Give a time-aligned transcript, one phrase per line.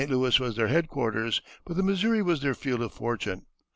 [0.09, 3.45] Louis was their headquarters, but the Missouri was their field of fortune.